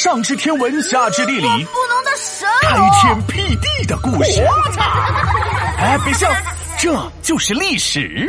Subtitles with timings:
[0.00, 4.42] 上知天文，下知地理，不能的神开天辟地的故事。
[5.76, 6.26] 哎，别笑，
[6.78, 8.26] 这就是历史。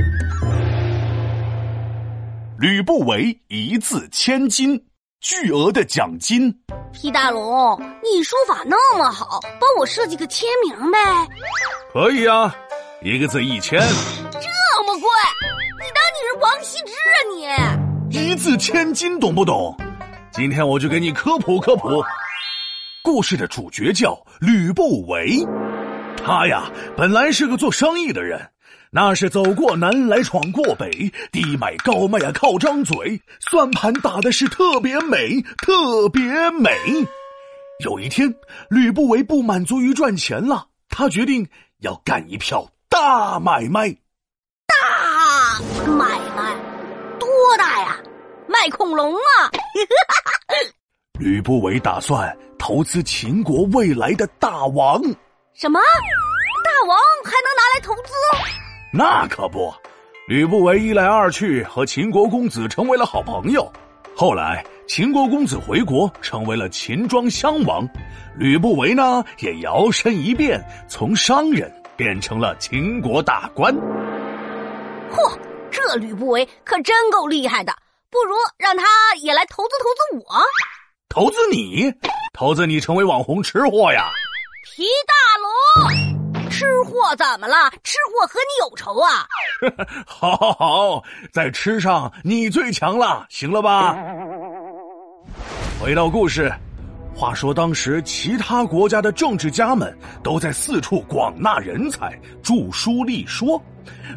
[2.59, 4.77] 吕不韦一字千金，
[5.21, 6.53] 巨额的奖金。
[6.91, 10.99] 皮大龙，你书法那么好，帮我设计个签名呗。
[11.93, 12.53] 可以啊，
[13.01, 13.79] 一个字一千。
[13.79, 15.07] 这么贵，
[15.79, 16.91] 你当你是王羲之
[17.55, 17.79] 啊
[18.09, 18.19] 你？
[18.19, 19.73] 一字千金，懂不懂？
[20.31, 22.01] 今天我就给你科普科普。
[23.03, 25.45] 故事的主角叫吕不韦，
[26.23, 28.49] 他呀本来是个做生意的人，
[28.91, 36.71] 那是走过南来闯过北，低买高卖呀靠张嘴，算盘打的是特别美，特别美。
[37.83, 38.33] 有一天，
[38.69, 43.89] 吕不韦不满足于赚钱了，他决定要干一票大买卖。
[44.67, 45.59] 大
[45.91, 46.05] 买
[46.37, 46.55] 卖
[47.19, 47.27] 多
[47.57, 47.97] 大呀？
[48.47, 49.49] 卖恐龙啊！
[51.21, 54.99] 吕不韦打算投资秦国未来的大王。
[55.53, 55.79] 什么？
[56.65, 58.11] 大王还能拿来投资？
[58.91, 59.71] 那可不。
[60.27, 63.71] 吕不韦一来二去和秦国公子成为了好朋友。
[64.15, 67.87] 后来秦国公子回国，成为了秦庄襄王。
[68.35, 73.71] 吕不韦呢，也摇身一变，从商人变成了秦国大官。
[75.11, 75.37] 嚯，
[75.69, 77.71] 这吕不韦可真够厉害的！
[78.09, 78.83] 不如让他
[79.21, 80.41] 也来投资投资我，
[81.11, 81.93] 投资你，
[82.31, 84.09] 投资你成为网红吃货呀！
[84.63, 87.69] 皮大龙，吃货怎么了？
[87.83, 89.27] 吃货和你有仇啊？
[90.07, 91.03] 好，好，好，
[91.33, 93.93] 在吃上你最强了，行了吧？
[95.81, 96.49] 回到故事，
[97.13, 103.61] 话说当时其他国家的政治家们都在四处广纳人才，著书立说，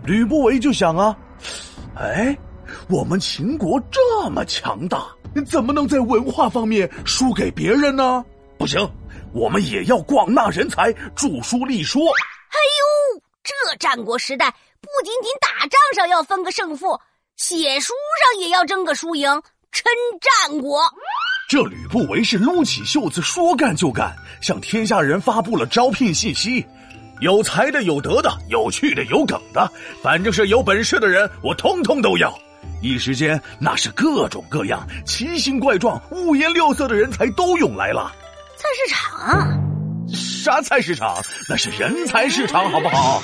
[0.05, 1.17] 吕不韦就想啊，
[1.97, 2.37] 哎。
[2.89, 5.07] 我们秦国这么强大，
[5.43, 8.23] 怎么能在文化方面输给别人呢？
[8.59, 8.87] 不行，
[9.33, 12.03] 我们也要广纳人才，著书立说。
[12.03, 12.59] 哎
[13.15, 14.51] 呦，这战国时代
[14.81, 17.01] 不仅仅打仗上要分个胜负，
[17.37, 17.93] 写书
[18.23, 19.29] 上也要争个输赢，
[19.73, 20.83] 称战国。
[21.49, 26.65] 这吕不韦是撸起袖子说干就干，向天下人发布了招聘信息：
[27.21, 29.71] 有才的、有德的、有趣的、有梗的，
[30.03, 32.33] 反正是有本事的人，我通通都要。
[32.85, 38.15] 一时间，那是各种各样、奇形怪状、五颜六色的人才都涌来了。
[38.59, 39.49] 菜市场啊？
[40.13, 41.17] 啥菜市场？
[41.49, 43.23] 那是人才市场，好不好？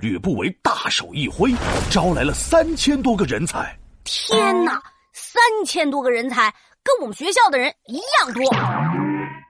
[0.00, 1.54] 吕不韦大手一挥，
[1.88, 3.78] 招来了三千多个人才。
[4.02, 6.52] 天哪，三千多个人才，
[6.82, 8.42] 跟我们学校的人一样多。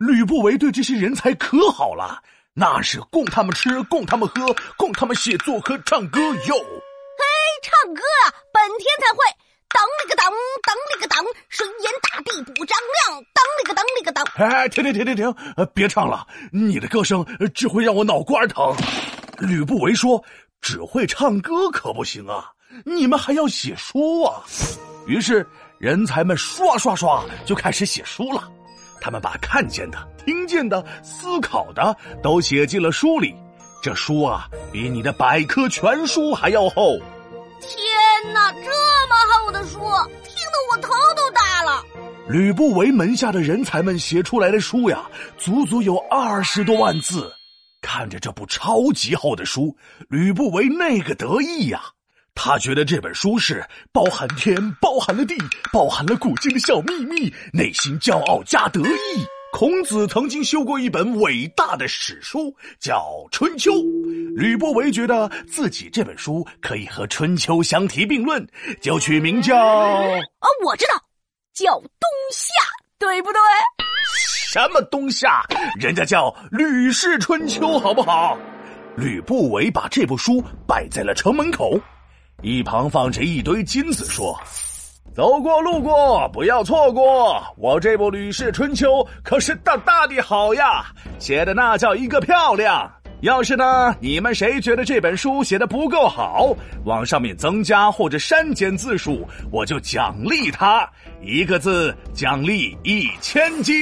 [0.01, 2.23] 吕不韦对这些人才可好了，
[2.53, 6.55] 那是供他们吃，供他们喝，供他们写作和唱歌哟。
[7.19, 7.25] 嘿，
[7.63, 9.46] 唱歌啊，本天才会。
[9.69, 10.33] 当里个当，
[10.63, 13.25] 当里个当，声淹大地不张亮。
[13.35, 14.25] 当里个当里个当。
[14.37, 15.35] 哎，停停停停停！
[15.57, 18.75] 呃，别唱了，你的歌声只会让我脑瓜疼。
[19.39, 20.23] 吕不韦说
[20.63, 22.51] ：“只会唱歌可不行啊，
[22.85, 24.43] 你们还要写书啊。”
[25.07, 25.47] 于是
[25.79, 28.49] 人才们刷刷刷就开始写书了。
[29.01, 33.35] 他们把看见的、听见的、思考的都写进了书里。
[33.83, 36.99] 这书啊，比你的百科全书还要厚。
[37.61, 38.71] 天哪，这
[39.77, 39.83] 书，
[40.25, 41.85] 听得我头都大了。
[42.29, 45.07] 吕不韦门下的人才们写出来的书呀，
[45.37, 47.31] 足足有二十多万字。
[47.83, 49.77] 看着这部超级厚的书，
[50.09, 51.83] 吕不韦那个得意呀！
[52.35, 55.37] 他觉得这本书是包含天、包含了地、
[55.73, 59.27] 包含了古今的小秘密，内心骄傲加得意。
[59.59, 62.99] 孔子曾经修过一本伟大的史书，叫
[63.31, 63.73] 《春秋》。
[64.37, 68.47] 吕不韦觉得自己这本书可以和《春秋》相提并论，
[68.83, 69.57] 就取名叫……
[69.57, 70.95] 啊，我知道，
[71.55, 71.89] 叫《冬
[72.35, 72.53] 夏》，
[72.99, 73.41] 对不对？
[74.47, 75.43] 什么冬夏？
[75.81, 78.37] 人家叫《吕氏春秋》，好不好？
[78.95, 81.81] 吕不韦把这部书摆在了城门口，
[82.43, 84.39] 一旁放着一堆金子，说。
[85.17, 87.43] 走过路过，不要错过！
[87.57, 88.89] 我这部《吕氏春秋》
[89.23, 90.85] 可是大大的好呀，
[91.19, 92.87] 写的那叫一个漂亮。
[93.23, 96.55] 要是呢，你们谁觉得这本书写的不够好，
[96.85, 100.87] 往上面增加或者删减字数，我就奖励他
[101.23, 103.75] 一个字，奖励一千金。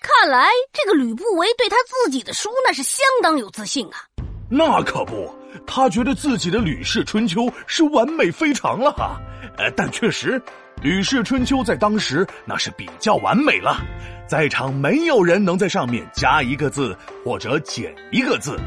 [0.00, 4.08] 看来这个吕不韦对他自己的书那是相当有自信啊。
[4.48, 5.30] 那可不，
[5.66, 9.20] 他觉得自己的《吕氏春秋》是完美非常了哈。
[9.58, 10.38] 呃，但确实，
[10.82, 13.78] 《吕氏春秋》在当时那是比较完美了，
[14.26, 18.58] 在场没有人能在上面加一个字或者减一个字。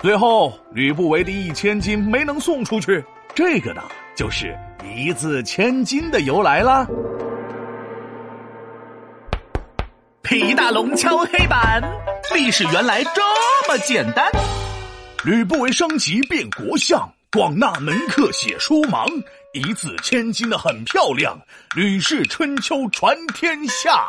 [0.00, 3.04] 最后，吕不韦的一千金没能送出去，
[3.34, 3.82] 这个呢，
[4.14, 4.56] 就是
[4.96, 6.86] 一字千金的由来啦。
[10.22, 11.82] 皮大龙敲黑板，
[12.34, 13.20] 历史原来这
[13.68, 14.30] 么简单。
[15.24, 19.04] 吕不韦升级变国相，广纳门客写书盲，
[19.52, 21.40] 一字千金的很漂亮。
[21.76, 24.08] 《吕氏春秋》传天下。